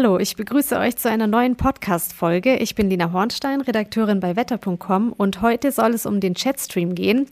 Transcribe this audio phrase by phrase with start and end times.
[0.00, 2.54] Hallo, ich begrüße euch zu einer neuen Podcast-Folge.
[2.58, 7.26] Ich bin Lina Hornstein, Redakteurin bei wetter.com und heute soll es um den Jetstream gehen.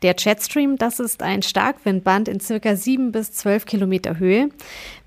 [0.00, 4.48] Der Jetstream, das ist ein Starkwindband in circa sieben bis zwölf Kilometer Höhe,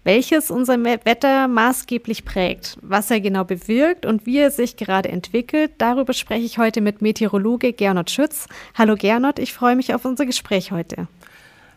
[0.03, 2.77] welches unser Wetter maßgeblich prägt.
[2.83, 7.01] Was er genau bewirkt und wie er sich gerade entwickelt, darüber spreche ich heute mit
[7.01, 8.45] Meteorologe Gernot Schütz.
[8.77, 11.07] Hallo Gernot, ich freue mich auf unser Gespräch heute.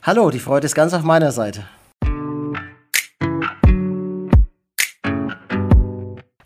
[0.02, 1.64] Hallo, die Freude ist ganz auf meiner Seite.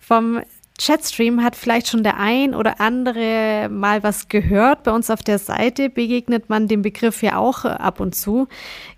[0.06, 0.40] Vom
[0.78, 4.84] Chatstream hat vielleicht schon der ein oder andere mal was gehört.
[4.84, 8.46] Bei uns auf der Seite begegnet man dem Begriff ja auch äh, ab und zu.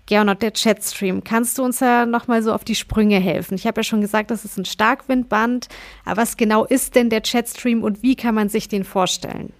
[0.05, 1.23] Gernot, der Chatstream.
[1.23, 3.55] Kannst du uns ja nochmal so auf die Sprünge helfen?
[3.55, 5.67] Ich habe ja schon gesagt, das ist ein Starkwindband.
[6.05, 9.51] Aber was genau ist denn der Chatstream und wie kann man sich den vorstellen?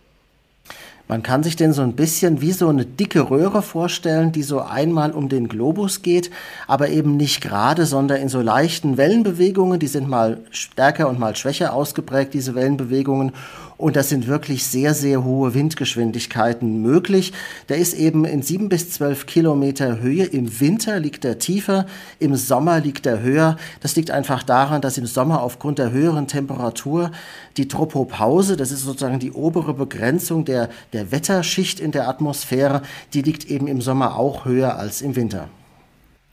[1.12, 4.62] Man kann sich den so ein bisschen wie so eine dicke Röhre vorstellen, die so
[4.62, 6.30] einmal um den Globus geht,
[6.68, 9.80] aber eben nicht gerade, sondern in so leichten Wellenbewegungen.
[9.80, 13.32] Die sind mal stärker und mal schwächer ausgeprägt, diese Wellenbewegungen.
[13.80, 17.32] Und das sind wirklich sehr, sehr hohe Windgeschwindigkeiten möglich.
[17.70, 20.26] Der ist eben in sieben bis zwölf Kilometer Höhe.
[20.26, 21.86] Im Winter liegt er tiefer,
[22.20, 23.56] im Sommer liegt er höher.
[23.80, 27.12] Das liegt einfach daran, dass im Sommer aufgrund der höheren Temperatur
[27.56, 32.82] die Tropopause, das ist sozusagen die obere Begrenzung der, der Wetterschicht in der Atmosphäre,
[33.14, 35.48] die liegt eben im Sommer auch höher als im Winter.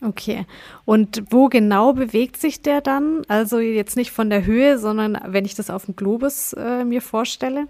[0.03, 0.47] Okay.
[0.85, 3.23] Und wo genau bewegt sich der dann?
[3.29, 7.01] Also jetzt nicht von der Höhe, sondern wenn ich das auf dem Globus äh, mir
[7.01, 7.67] vorstelle?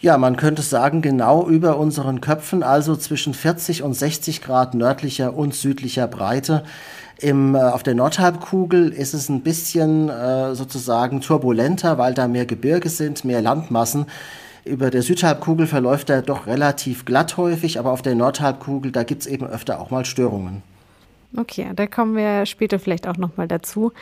[0.00, 5.34] Ja, man könnte sagen, genau über unseren Köpfen, also zwischen 40 und 60 Grad nördlicher
[5.34, 6.62] und südlicher Breite.
[7.20, 12.46] Im, äh, auf der Nordhalbkugel ist es ein bisschen äh, sozusagen turbulenter, weil da mehr
[12.46, 14.06] Gebirge sind, mehr Landmassen.
[14.64, 19.22] Über der Südhalbkugel verläuft er doch relativ glatt häufig, aber auf der Nordhalbkugel, da gibt
[19.22, 20.62] es eben öfter auch mal Störungen.
[21.36, 23.92] Okay, da kommen wir später vielleicht auch nochmal dazu.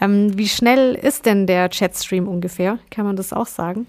[0.00, 2.78] Ähm, wie schnell ist denn der Chatstream ungefähr?
[2.90, 3.86] Kann man das auch sagen?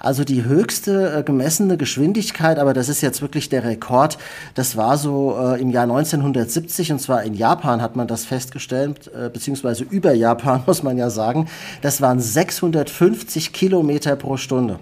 [0.00, 4.16] Also die höchste äh, gemessene Geschwindigkeit, aber das ist jetzt wirklich der Rekord,
[4.54, 9.10] das war so äh, im Jahr 1970 und zwar in Japan hat man das festgestellt,
[9.12, 11.48] äh, beziehungsweise über Japan muss man ja sagen.
[11.82, 14.78] Das waren 650 Kilometer pro Stunde.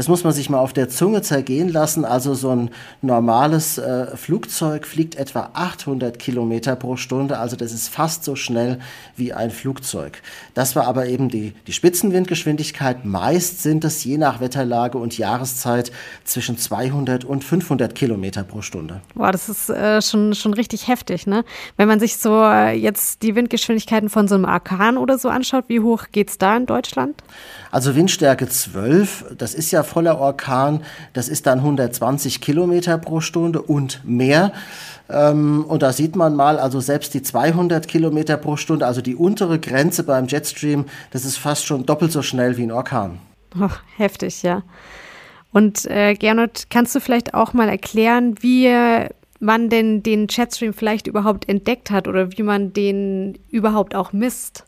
[0.00, 2.06] Das muss man sich mal auf der Zunge zergehen lassen.
[2.06, 2.70] Also so ein
[3.02, 7.36] normales äh, Flugzeug fliegt etwa 800 Kilometer pro Stunde.
[7.36, 8.78] Also das ist fast so schnell
[9.16, 10.22] wie ein Flugzeug.
[10.54, 13.04] Das war aber eben die, die Spitzenwindgeschwindigkeit.
[13.04, 15.92] Meist sind es je nach Wetterlage und Jahreszeit
[16.24, 19.02] zwischen 200 und 500 Kilometer pro Stunde.
[19.14, 21.44] Boah, das ist äh, schon, schon richtig heftig, ne?
[21.76, 25.64] Wenn man sich so äh, jetzt die Windgeschwindigkeiten von so einem Orkan oder so anschaut,
[25.68, 27.22] wie hoch geht es da in Deutschland?
[27.70, 33.60] Also Windstärke 12, das ist ja voller Orkan, das ist dann 120 Kilometer pro Stunde
[33.60, 34.52] und mehr.
[35.08, 39.16] Ähm, und da sieht man mal, also selbst die 200 Kilometer pro Stunde, also die
[39.16, 43.18] untere Grenze beim Jetstream, das ist fast schon doppelt so schnell wie ein Orkan.
[43.60, 44.62] Oh, heftig, ja.
[45.52, 48.68] Und äh, Gernot, kannst du vielleicht auch mal erklären, wie
[49.40, 54.64] man denn den Jetstream vielleicht überhaupt entdeckt hat oder wie man den überhaupt auch misst?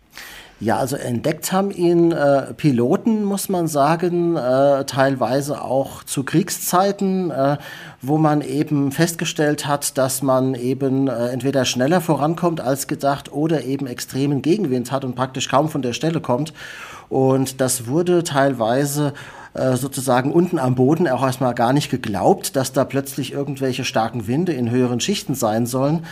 [0.63, 7.33] Ja, also entdeckt haben ihn äh, Piloten, muss man sagen, äh, teilweise auch zu Kriegszeiten,
[7.33, 7.57] äh,
[8.01, 13.65] wo man eben festgestellt hat, dass man eben äh, entweder schneller vorankommt als gedacht oder
[13.65, 16.53] eben extremen Gegenwind hat und praktisch kaum von der Stelle kommt.
[17.09, 19.15] Und das wurde teilweise
[19.55, 24.29] äh, sozusagen unten am Boden auch erstmal gar nicht geglaubt, dass da plötzlich irgendwelche starken
[24.29, 26.07] Winde in höheren Schichten sein sollen.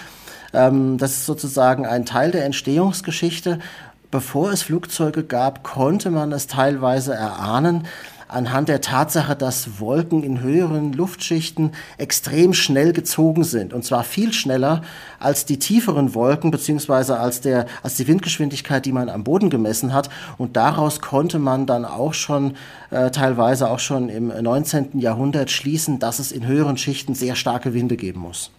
[0.52, 3.60] Ähm, das ist sozusagen ein Teil der Entstehungsgeschichte
[4.10, 7.86] Bevor es Flugzeuge gab, konnte man es teilweise erahnen,
[8.26, 13.72] anhand der Tatsache, dass Wolken in höheren Luftschichten extrem schnell gezogen sind.
[13.72, 14.82] Und zwar viel schneller
[15.18, 17.42] als die tieferen Wolken, beziehungsweise als,
[17.82, 20.10] als die Windgeschwindigkeit, die man am Boden gemessen hat.
[20.38, 22.56] Und daraus konnte man dann auch schon,
[22.90, 24.98] äh, teilweise auch schon im 19.
[24.98, 28.50] Jahrhundert schließen, dass es in höheren Schichten sehr starke Winde geben muss.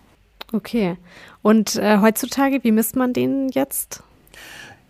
[0.54, 0.98] Okay.
[1.42, 4.04] Und äh, heutzutage, wie misst man den jetzt?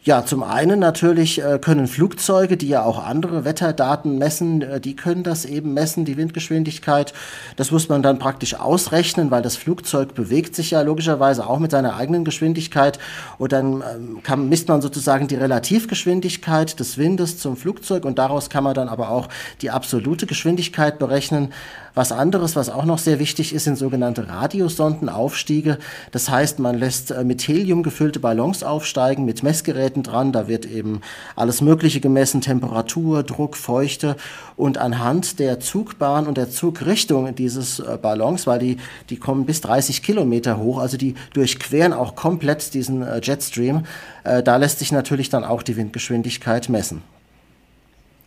[0.04, 4.96] Ja, zum einen natürlich äh, können Flugzeuge, die ja auch andere Wetterdaten messen, äh, die
[4.96, 7.14] können das eben messen, die Windgeschwindigkeit.
[7.56, 11.70] Das muss man dann praktisch ausrechnen, weil das Flugzeug bewegt sich ja logischerweise auch mit
[11.70, 12.98] seiner eigenen Geschwindigkeit.
[13.38, 18.50] Und dann ähm, kann, misst man sozusagen die Relativgeschwindigkeit des Windes zum Flugzeug und daraus
[18.50, 19.30] kann man dann aber auch
[19.62, 21.54] die absolute Geschwindigkeit berechnen.
[21.94, 25.78] Was anderes, was auch noch sehr wichtig ist, sind sogenannte Radiosondenaufstiege.
[26.12, 30.32] Das heißt, man lässt äh, mit Helium gefüllte Ballons aufsteigen, mit Messgeräten Messgeräten dran.
[30.32, 31.02] Da wird eben
[31.36, 34.16] alles Mögliche gemessen, Temperatur, Druck, Feuchte.
[34.56, 38.78] Und anhand der Zugbahn und der Zugrichtung dieses äh, Ballons, weil die,
[39.10, 43.86] die kommen bis 30 Kilometer hoch, also die durchqueren auch komplett diesen äh, Jetstream,
[44.24, 47.02] äh, da lässt sich natürlich dann auch die Windgeschwindigkeit messen.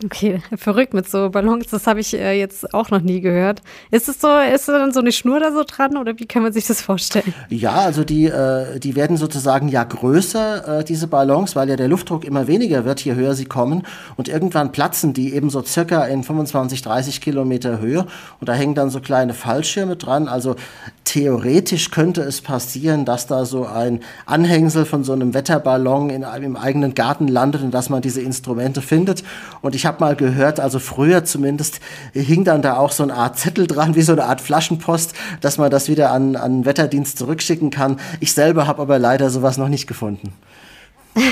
[0.02, 3.62] Okay, verrückt mit so Ballons, das habe ich äh, jetzt auch noch nie gehört.
[3.92, 6.42] Ist es so, ist da dann so eine Schnur da so dran oder wie kann
[6.42, 7.32] man sich das vorstellen?
[7.48, 11.86] Ja, also die, äh, die werden sozusagen ja größer, äh, diese Ballons, weil ja der
[11.86, 13.84] Luftdruck immer weniger wird, je höher sie kommen.
[14.16, 18.06] Und irgendwann platzen die eben so circa in 25, 30 Kilometer Höhe.
[18.40, 20.26] Und da hängen dann so kleine Fallschirme dran.
[20.26, 20.56] Also
[21.04, 26.56] theoretisch könnte es passieren, dass da so ein Anhängsel von so einem Wetterballon in, im
[26.56, 29.22] eigenen Garten landet und dass man diese Instrumente findet.
[29.62, 31.80] Und ich ich habe mal gehört, also früher zumindest
[32.12, 35.58] hing dann da auch so eine Art Zettel dran, wie so eine Art Flaschenpost, dass
[35.58, 38.00] man das wieder an, an Wetterdienst zurückschicken kann.
[38.20, 40.32] Ich selber habe aber leider sowas noch nicht gefunden.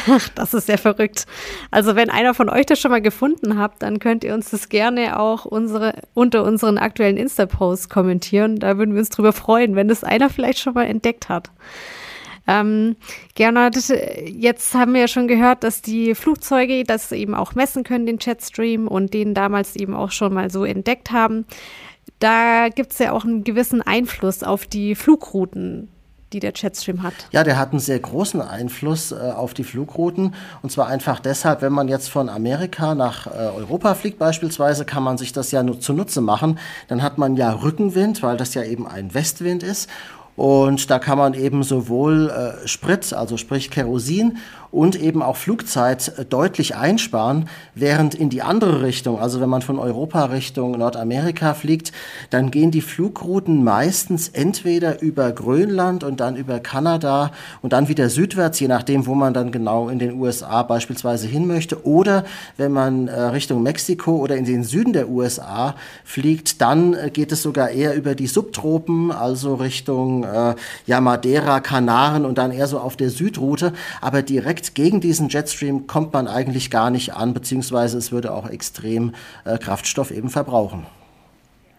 [0.09, 1.26] Ach, das ist sehr verrückt.
[1.73, 4.69] Also wenn einer von euch das schon mal gefunden habt, dann könnt ihr uns das
[4.69, 8.61] gerne auch unsere, unter unseren aktuellen Insta-Posts kommentieren.
[8.61, 11.50] Da würden wir uns drüber freuen, wenn das einer vielleicht schon mal entdeckt hat.
[12.47, 12.97] Ähm,
[13.35, 13.77] Gernot,
[14.27, 18.19] jetzt haben wir ja schon gehört, dass die Flugzeuge das eben auch messen können, den
[18.21, 21.47] Jetstream, und den damals eben auch schon mal so entdeckt haben.
[22.19, 25.89] Da gibt es ja auch einen gewissen Einfluss auf die Flugrouten
[26.33, 27.15] die der Jetstream hat.
[27.31, 30.35] Ja, der hat einen sehr großen Einfluss äh, auf die Flugrouten.
[30.62, 35.03] Und zwar einfach deshalb, wenn man jetzt von Amerika nach äh, Europa fliegt beispielsweise, kann
[35.03, 36.59] man sich das ja nur zunutze machen.
[36.89, 39.89] Dann hat man ja Rückenwind, weil das ja eben ein Westwind ist.
[40.37, 44.38] Und da kann man eben sowohl äh, Sprit, also sprich Kerosin,
[44.73, 49.63] und eben auch Flugzeit äh, deutlich einsparen, während in die andere Richtung, also wenn man
[49.63, 51.93] von Europa Richtung Nordamerika fliegt,
[52.31, 57.31] dann gehen die Flugrouten meistens entweder über Grönland und dann über Kanada
[57.61, 61.47] und dann wieder südwärts, je nachdem, wo man dann genau in den USA beispielsweise hin
[61.47, 62.25] möchte, oder
[62.57, 67.31] wenn man äh, Richtung Mexiko oder in den Süden der USA fliegt, dann äh, geht
[67.31, 70.55] es sogar eher über die Subtropen, also Richtung äh,
[70.87, 75.29] ja, Madeira, Kanaren und dann eher so auf der Südroute, aber direkt direkt gegen diesen
[75.29, 79.12] Jetstream kommt man eigentlich gar nicht an, beziehungsweise es würde auch extrem
[79.44, 80.87] äh, Kraftstoff eben verbrauchen.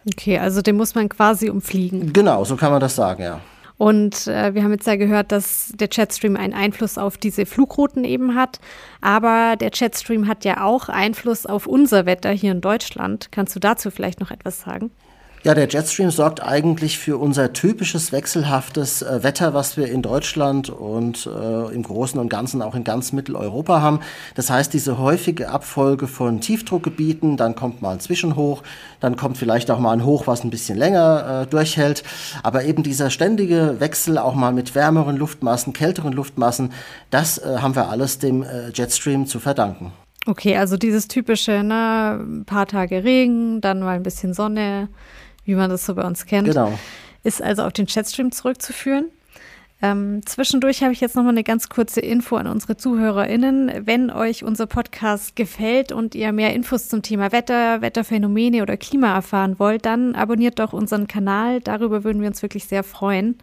[0.06, 2.12] Okay, also den muss man quasi umfliegen.
[2.12, 3.40] Genau, so kann man das sagen, ja.
[3.76, 8.04] Und äh, wir haben jetzt ja gehört, dass der Jetstream einen Einfluss auf diese Flugrouten
[8.04, 8.60] eben hat.
[9.00, 13.28] Aber der Jetstream hat ja auch Einfluss auf unser Wetter hier in Deutschland.
[13.32, 14.92] Kannst du dazu vielleicht noch etwas sagen?
[15.44, 20.70] Ja, der Jetstream sorgt eigentlich für unser typisches wechselhaftes äh, Wetter, was wir in Deutschland
[20.70, 24.00] und äh, im Großen und Ganzen auch in ganz Mitteleuropa haben.
[24.36, 28.62] Das heißt, diese häufige Abfolge von Tiefdruckgebieten, dann kommt mal ein Zwischenhoch,
[29.00, 32.04] dann kommt vielleicht auch mal ein Hoch, was ein bisschen länger äh, durchhält.
[32.42, 36.72] Aber eben dieser ständige Wechsel auch mal mit wärmeren Luftmassen, kälteren Luftmassen,
[37.10, 39.92] das äh, haben wir alles dem äh, Jetstream zu verdanken.
[40.24, 44.88] Okay, also dieses typische, ne, ein paar Tage Regen, dann mal ein bisschen Sonne,
[45.44, 46.48] wie man das so bei uns kennt.
[46.48, 46.78] Genau.
[47.22, 49.06] Ist also auf den Chatstream zurückzuführen.
[49.82, 53.86] Ähm, zwischendurch habe ich jetzt noch mal eine ganz kurze Info an unsere ZuhörerInnen.
[53.86, 59.14] Wenn euch unser Podcast gefällt und ihr mehr Infos zum Thema Wetter, Wetterphänomene oder Klima
[59.14, 61.60] erfahren wollt, dann abonniert doch unseren Kanal.
[61.60, 63.36] Darüber würden wir uns wirklich sehr freuen.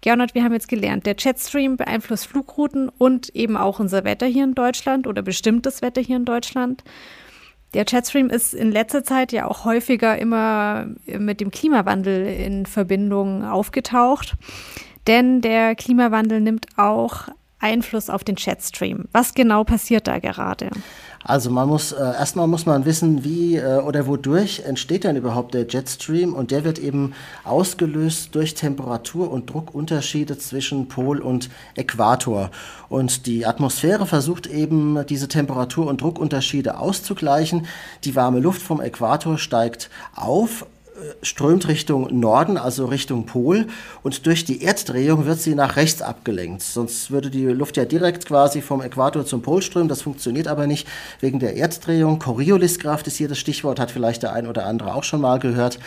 [0.00, 4.44] Gernot, wir haben jetzt gelernt, der Chatstream beeinflusst Flugrouten und eben auch unser Wetter hier
[4.44, 6.82] in Deutschland oder bestimmtes Wetter hier in Deutschland.
[7.74, 13.44] Der Chatstream ist in letzter Zeit ja auch häufiger immer mit dem Klimawandel in Verbindung
[13.44, 14.36] aufgetaucht.
[15.06, 17.28] Denn der Klimawandel nimmt auch
[17.58, 19.06] Einfluss auf den Chatstream.
[19.12, 20.70] Was genau passiert da gerade?
[21.26, 25.54] Also man muss äh, erstmal muss man wissen, wie äh, oder wodurch entsteht denn überhaupt
[25.54, 27.14] der Jetstream und der wird eben
[27.44, 32.50] ausgelöst durch Temperatur- und Druckunterschiede zwischen Pol und Äquator.
[32.90, 37.66] Und die Atmosphäre versucht eben diese Temperatur- und Druckunterschiede auszugleichen.
[38.04, 40.66] Die warme Luft vom Äquator steigt auf
[41.22, 43.66] strömt Richtung Norden, also Richtung Pol,
[44.02, 46.62] und durch die Erddrehung wird sie nach rechts abgelenkt.
[46.62, 49.88] Sonst würde die Luft ja direkt quasi vom Äquator zum Pol strömen.
[49.88, 50.86] Das funktioniert aber nicht
[51.20, 52.18] wegen der Erddrehung.
[52.18, 55.78] Corioliskraft ist hier das Stichwort, hat vielleicht der ein oder andere auch schon mal gehört.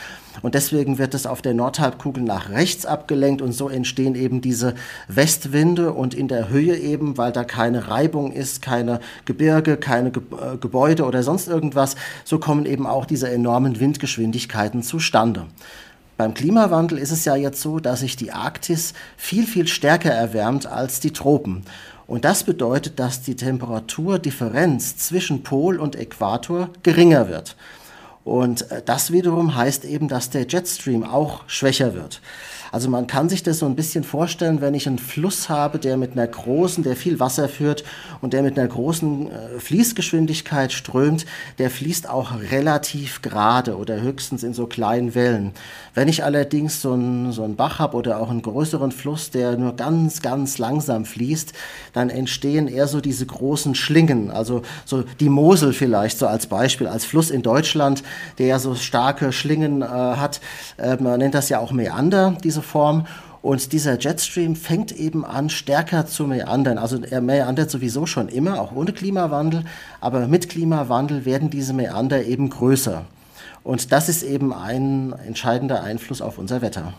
[0.41, 4.75] Und deswegen wird es auf der Nordhalbkugel nach rechts abgelenkt und so entstehen eben diese
[5.07, 10.21] Westwinde und in der Höhe eben, weil da keine Reibung ist, keine Gebirge, keine Ge
[10.31, 15.45] äh, Gebäude oder sonst irgendwas, so kommen eben auch diese enormen Windgeschwindigkeiten zustande.
[16.17, 20.65] Beim Klimawandel ist es ja jetzt so, dass sich die Arktis viel, viel stärker erwärmt
[20.65, 21.63] als die Tropen.
[22.07, 27.55] Und das bedeutet, dass die Temperaturdifferenz zwischen Pol und Äquator geringer wird.
[28.23, 32.21] Und äh, das wiederum heißt eben, dass der Jetstream auch schwächer wird.
[32.71, 35.97] Also man kann sich das so ein bisschen vorstellen, wenn ich einen Fluss habe, der
[35.97, 37.83] mit einer großen, der viel Wasser führt
[38.21, 41.25] und der mit einer großen äh, Fließgeschwindigkeit strömt,
[41.57, 45.53] der fließt auch relativ gerade oder höchstens in so kleinen Wellen.
[45.93, 49.57] Wenn ich allerdings so einen, so einen Bach habe oder auch einen größeren Fluss, der
[49.57, 51.53] nur ganz, ganz langsam fließt,
[51.93, 54.31] dann entstehen eher so diese großen Schlingen.
[54.31, 58.03] Also so die Mosel vielleicht so als Beispiel, als Fluss in Deutschland,
[58.37, 60.41] der ja so starke Schlingen äh, hat.
[60.77, 63.07] Äh, man nennt das ja auch Meander, diese Form.
[63.41, 66.77] Und dieser Jetstream fängt eben an, stärker zu meandern.
[66.77, 69.63] Also er meandert sowieso schon immer, auch ohne Klimawandel.
[70.01, 73.05] Aber mit Klimawandel werden diese Meander eben größer.
[73.63, 76.93] Und das ist eben ein entscheidender Einfluss auf unser Wetter.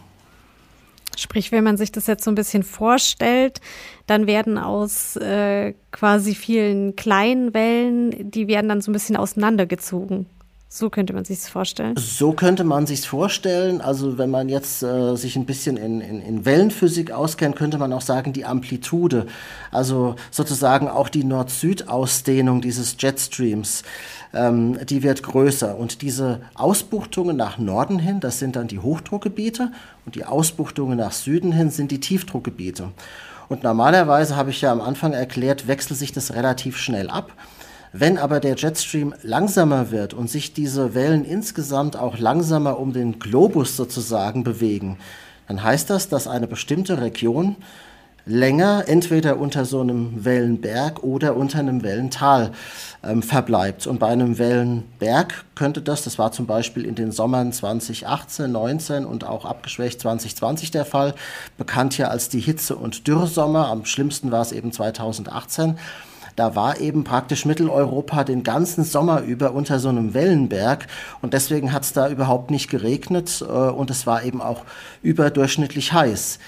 [1.17, 3.61] Sprich, wenn man sich das jetzt so ein bisschen vorstellt,
[4.07, 10.27] dann werden aus äh, quasi vielen kleinen Wellen, die werden dann so ein bisschen auseinandergezogen.
[10.71, 11.97] So könnte man sich vorstellen.
[11.97, 13.81] So könnte man sich vorstellen.
[13.81, 17.91] Also wenn man jetzt äh, sich ein bisschen in, in, in Wellenphysik auskennt, könnte man
[17.95, 19.27] auch sagen, die Amplitude,
[19.73, 23.83] also sozusagen auch die Nord-Süd-Ausdehnung dieses Jetstreams,
[24.35, 25.75] ähm, die wird größer.
[25.75, 29.73] Und diese Ausbuchtungen nach Norden hin, das sind dann die Hochdruckgebiete
[30.05, 32.91] und die Ausbuchtungen nach Süden hin sind die Tiefdruckgebiete.
[33.49, 37.33] Und normalerweise habe ich ja am Anfang erklärt, wechselt sich das relativ schnell ab.
[37.93, 43.19] Wenn aber der Jetstream langsamer wird und sich diese Wellen insgesamt auch langsamer um den
[43.19, 44.99] Globus sozusagen bewegen,
[45.47, 47.57] dann heißt das, dass eine bestimmte Region
[48.29, 52.53] länger entweder unter so einem Wellenberg oder unter einem Wellental
[53.03, 53.87] ähm, verbleibt.
[53.87, 59.07] Und bei einem Wellenberg könnte das, das war zum Beispiel in den Sommern 2018, 19
[59.07, 61.15] und auch abgeschwächt 2020 der Fall,
[61.57, 63.69] bekannt ja als die Hitze- und Dürrsommer.
[63.69, 65.79] Am schlimmsten war es eben 2018
[66.39, 70.87] da war eben praktisch Mitteleuropa den ganzen Sommer über unter so einem Wellenberg
[71.21, 74.63] und deswegen hat es da überhaupt nicht geregnet äh, und es war eben auch
[75.03, 76.39] überdurchschnittlich heiß.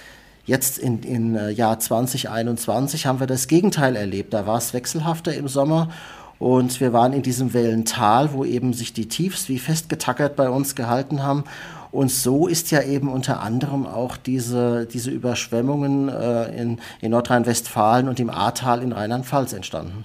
[0.45, 4.33] Jetzt in, in äh, Jahr 2021 haben wir das Gegenteil erlebt.
[4.33, 5.91] Da war es wechselhafter im Sommer
[6.39, 10.77] und wir waren in diesem Wellental, wo eben sich die Tiefs wie festgetackert bei uns
[10.77, 11.45] gehalten haben.
[11.93, 18.09] Und so ist ja eben unter anderem auch diese, diese Überschwemmungen äh, in, in Nordrhein-Westfalen
[18.09, 20.05] und im Ahrtal in Rheinland-Pfalz entstanden.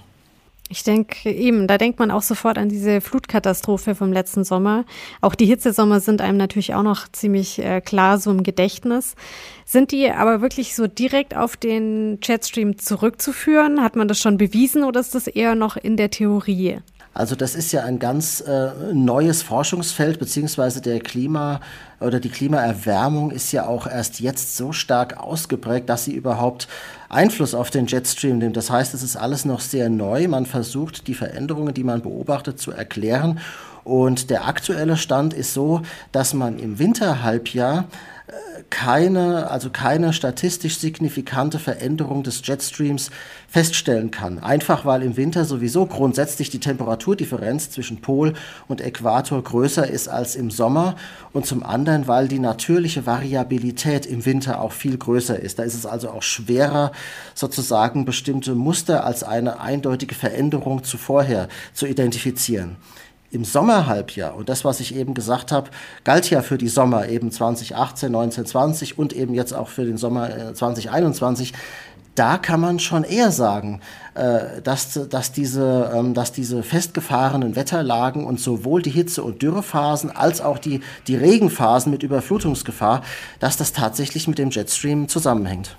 [0.68, 4.84] Ich denke eben, da denkt man auch sofort an diese Flutkatastrophe vom letzten Sommer.
[5.20, 9.14] Auch die Hitzesommer sind einem natürlich auch noch ziemlich äh, klar so im Gedächtnis.
[9.64, 13.80] Sind die aber wirklich so direkt auf den Jetstream zurückzuführen?
[13.80, 16.78] Hat man das schon bewiesen oder ist das eher noch in der Theorie?
[17.16, 21.60] Also das ist ja ein ganz äh, neues Forschungsfeld, beziehungsweise der Klima
[21.98, 26.68] oder die Klimaerwärmung ist ja auch erst jetzt so stark ausgeprägt, dass sie überhaupt
[27.08, 28.58] Einfluss auf den Jetstream nimmt.
[28.58, 30.28] Das heißt, es ist alles noch sehr neu.
[30.28, 33.40] Man versucht, die Veränderungen, die man beobachtet, zu erklären.
[33.82, 35.80] Und der aktuelle Stand ist so,
[36.12, 37.86] dass man im Winterhalbjahr
[38.70, 43.10] keine, also keine statistisch signifikante Veränderung des Jetstreams
[43.48, 44.40] feststellen kann.
[44.40, 48.34] Einfach weil im Winter sowieso grundsätzlich die Temperaturdifferenz zwischen Pol
[48.66, 50.96] und Äquator größer ist als im Sommer
[51.32, 55.60] und zum anderen, weil die natürliche Variabilität im Winter auch viel größer ist.
[55.60, 56.90] Da ist es also auch schwerer,
[57.34, 62.76] sozusagen bestimmte Muster als eine eindeutige Veränderung zuvorher zu identifizieren
[63.30, 65.70] im Sommerhalbjahr, und das, was ich eben gesagt habe,
[66.04, 69.96] galt ja für die Sommer eben 2018, 19, 20 und eben jetzt auch für den
[69.96, 71.56] Sommer 2021, äh,
[72.16, 73.80] da kann man schon eher sagen,
[74.14, 80.10] äh, dass, dass, diese, ähm, dass diese festgefahrenen Wetterlagen und sowohl die Hitze- und Dürrephasen
[80.10, 83.02] als auch die, die Regenphasen mit Überflutungsgefahr,
[83.38, 85.76] dass das tatsächlich mit dem Jetstream zusammenhängt.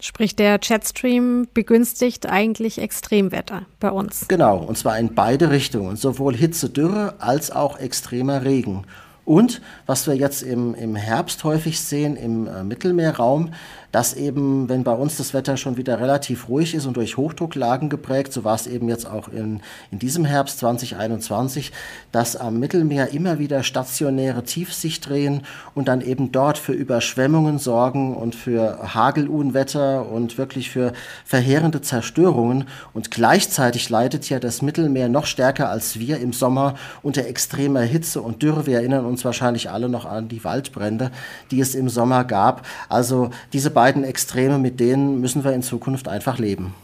[0.00, 4.26] Sprich, der Chatstream begünstigt eigentlich Extremwetter bei uns.
[4.28, 8.86] Genau, und zwar in beide Richtungen, sowohl Hitze, Dürre als auch extremer Regen.
[9.26, 13.52] Und was wir jetzt im, im Herbst häufig sehen im äh, Mittelmeerraum,
[13.92, 17.88] dass eben, wenn bei uns das Wetter schon wieder relativ ruhig ist und durch Hochdrucklagen
[17.88, 21.72] geprägt, so war es eben jetzt auch in, in diesem Herbst 2021,
[22.12, 25.42] dass am Mittelmeer immer wieder stationäre Tiefsicht drehen
[25.74, 30.92] und dann eben dort für Überschwemmungen sorgen und für Hagelunwetter und wirklich für
[31.24, 32.66] verheerende Zerstörungen.
[32.94, 38.20] Und gleichzeitig leidet ja das Mittelmeer noch stärker als wir im Sommer unter extremer Hitze
[38.20, 38.66] und Dürre.
[38.66, 41.10] Wir erinnern uns wahrscheinlich alle noch an die Waldbrände,
[41.50, 42.66] die es im Sommer gab.
[42.88, 46.74] Also diese beiden Extreme, mit denen müssen wir in Zukunft einfach leben.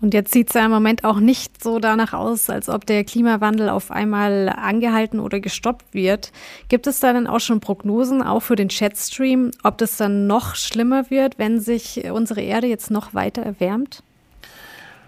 [0.00, 3.02] Und jetzt sieht es ja im Moment auch nicht so danach aus, als ob der
[3.02, 6.30] Klimawandel auf einmal angehalten oder gestoppt wird.
[6.68, 10.54] Gibt es da dann auch schon Prognosen, auch für den Chatstream, ob das dann noch
[10.54, 14.04] schlimmer wird, wenn sich unsere Erde jetzt noch weiter erwärmt?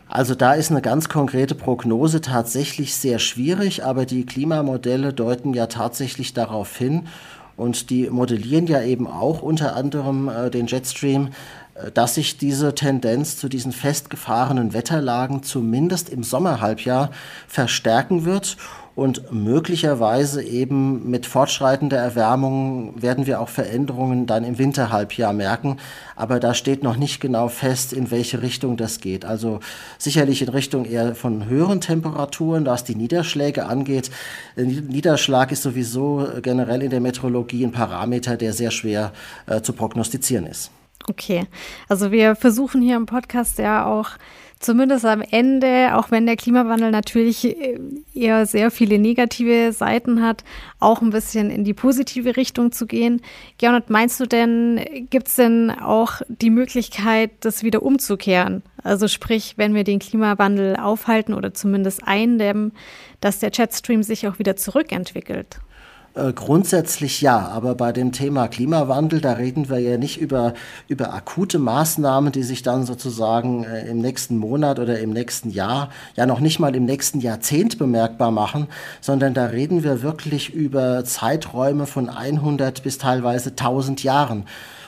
[0.09, 5.67] Also da ist eine ganz konkrete Prognose tatsächlich sehr schwierig, aber die Klimamodelle deuten ja
[5.69, 7.07] tatsächlich darauf hin
[7.57, 11.31] Und die modellieren ja eben auch unter anderem äh, den Jetstream,
[11.75, 17.11] äh, dass sich diese Tendenz zu diesen festgefahrenen Wetterlagen zumindest im Sommerhalbjahr
[17.49, 18.57] verstärken wird
[18.97, 25.77] und möglicherweise eben mit fortschreitender Erwärmung werden wir auch Veränderungen dann im Winterhalbjahr merken.
[26.17, 29.27] Aber da steht noch nicht genau fest, in welche Richtung das geht.
[29.27, 29.61] Also
[29.99, 34.11] sicherlich in Richtung eher von höheren Temperaturen, was die Niederschläge angeht.
[34.57, 39.13] Niederschlag ist sowieso generell in der Meteorologie ein Parameter, der sehr schwer
[39.47, 40.71] äh, zu prognostizieren ist.
[41.09, 41.47] Okay,
[41.89, 44.11] also wir versuchen hier im Podcast ja auch
[44.59, 47.79] zumindest am Ende, auch wenn der Klimawandel natürlich äh,
[48.15, 50.45] eher sehr viele negative Seiten hat,
[50.81, 53.21] auch ein bisschen in die positive Richtung zu gehen.
[53.59, 58.63] Gernot, meinst du denn, gibt es denn auch die Möglichkeit, das wieder umzukehren?
[58.83, 62.73] Also sprich, wenn wir den Klimawandel aufhalten oder zumindest eindämmen,
[63.21, 65.61] dass der Chatstream sich auch wieder zurückentwickelt?
[66.17, 70.55] Äh, grundsätzlich ja, aber bei dem Thema Klimawandel, da reden wir ja nicht über,
[70.89, 75.91] über akute Maßnahmen, die sich dann sozusagen äh, im nächsten Monat oder im nächsten Jahr,
[76.15, 78.69] ja noch nicht mal im nächsten Jahrzehnt bemerkbar machen,
[79.03, 84.47] sondern da reden wir wirklich über Zeiträume von 100 bis teilweise 1000 Jahren.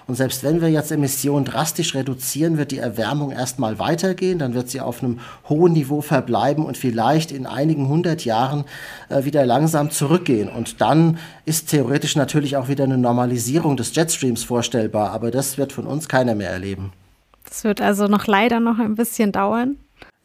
[0.08, 4.70] Und selbst wenn wir jetzt Emissionen drastisch reduzieren, wird die Erwärmung erstmal weitergehen, dann wird
[4.70, 8.64] sie auf einem hohen Niveau verbleiben und vielleicht in einigen hundert Jahren
[9.10, 10.48] äh, wieder langsam zurückgehen.
[10.48, 15.74] Und dann ist theoretisch natürlich auch wieder eine Normalisierung des Jetstreams vorstellbar, aber das wird
[15.74, 16.90] von uns keiner mehr erleben.
[17.44, 19.76] Das wird also noch leider noch ein bisschen dauern.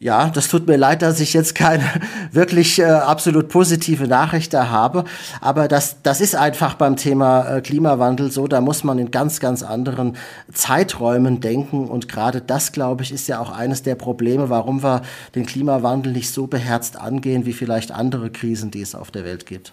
[0.04, 1.82] Ja, das tut mir leid, dass ich jetzt keine
[2.30, 5.04] wirklich äh, absolut positive Nachricht da habe.
[5.40, 8.46] Aber das, das ist einfach beim Thema äh, Klimawandel so.
[8.46, 10.18] Da muss man in ganz, ganz anderen
[10.52, 11.88] Zeiträumen denken.
[11.88, 15.00] Und gerade das, glaube ich, ist ja auch eines der Probleme, warum wir
[15.34, 19.46] den Klimawandel nicht so beherzt angehen wie vielleicht andere Krisen, die es auf der Welt
[19.46, 19.72] gibt.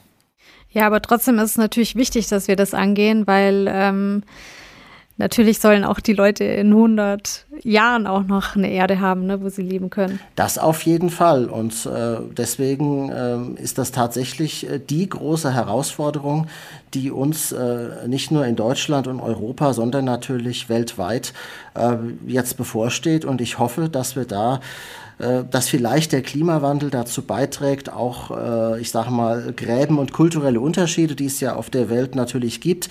[0.69, 4.23] Ja, aber trotzdem ist es natürlich wichtig, dass wir das angehen, weil ähm
[5.17, 9.49] natürlich sollen auch die Leute in 100 Jahren auch noch eine Erde haben, ne, wo
[9.49, 10.19] sie leben können.
[10.35, 11.45] Das auf jeden Fall.
[11.45, 16.47] Und äh, deswegen äh, ist das tatsächlich äh, die große Herausforderung,
[16.93, 21.33] die uns äh, nicht nur in Deutschland und Europa, sondern natürlich weltweit
[21.75, 23.25] äh, jetzt bevorsteht.
[23.25, 24.59] Und ich hoffe, dass wir da
[25.49, 31.15] dass vielleicht der Klimawandel dazu beiträgt, auch, äh, ich sage mal, Gräben und kulturelle Unterschiede,
[31.15, 32.89] die es ja auf der Welt natürlich gibt,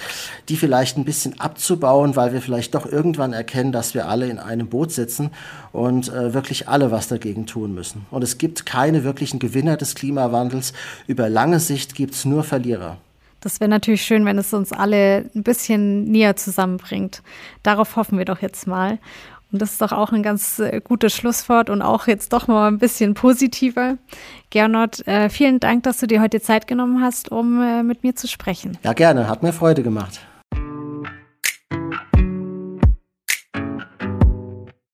[0.49, 4.39] die vielleicht ein bisschen abzubauen, weil wir vielleicht doch irgendwann erkennen, dass wir alle in
[4.39, 5.31] einem Boot sitzen
[5.73, 8.07] und äh, wirklich alle was dagegen tun müssen.
[8.11, 10.73] Und es gibt keine wirklichen Gewinner des Klimawandels.
[11.07, 12.99] Über lange Sicht gibt es nur Verlierer.
[13.41, 17.23] Das wäre natürlich schön, wenn es uns alle ein bisschen näher zusammenbringt.
[17.63, 18.99] Darauf hoffen wir doch jetzt mal.
[19.53, 22.69] Und das ist doch auch ein ganz äh, gutes Schlusswort und auch jetzt doch mal
[22.69, 23.97] ein bisschen positiver.
[24.51, 28.15] Gernot, äh, vielen Dank, dass du dir heute Zeit genommen hast, um äh, mit mir
[28.15, 28.79] zu sprechen.
[28.83, 29.29] Ja, gerne.
[29.29, 30.21] Hat mir Freude gemacht.